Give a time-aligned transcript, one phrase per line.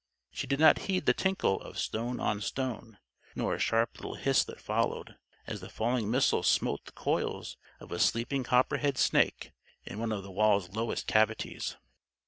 [0.31, 2.97] She did not heed the tinkle of stone on stone;
[3.35, 7.91] nor a sharp little hiss that followed, as the falling missile smote the coils of
[7.91, 9.51] a sleeping copperhead snake
[9.85, 11.77] in one of the wall's lowest cavities.